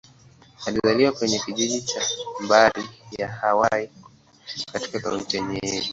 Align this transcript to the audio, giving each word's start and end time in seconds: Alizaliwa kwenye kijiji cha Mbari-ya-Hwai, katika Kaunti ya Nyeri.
Alizaliwa 0.65 1.11
kwenye 1.11 1.39
kijiji 1.39 1.81
cha 1.81 2.01
Mbari-ya-Hwai, 2.39 3.89
katika 4.73 4.99
Kaunti 4.99 5.37
ya 5.37 5.43
Nyeri. 5.43 5.89